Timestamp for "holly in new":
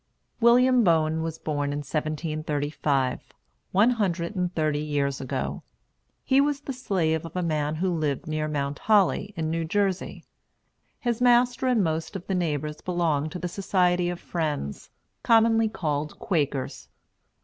8.79-9.63